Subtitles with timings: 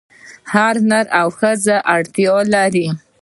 [0.53, 2.87] هر نر او ښځه اړتیا لري.